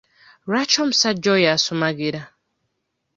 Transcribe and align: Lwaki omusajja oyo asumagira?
Lwaki 0.49 0.75
omusajja 0.83 1.29
oyo 1.35 1.47
asumagira? 1.55 2.21